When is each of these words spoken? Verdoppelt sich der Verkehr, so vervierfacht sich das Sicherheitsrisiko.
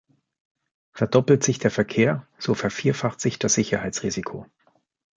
Verdoppelt 0.95 1.43
sich 1.43 1.59
der 1.59 1.69
Verkehr, 1.69 2.27
so 2.39 2.55
vervierfacht 2.55 3.21
sich 3.21 3.37
das 3.37 3.53
Sicherheitsrisiko. 3.53 4.47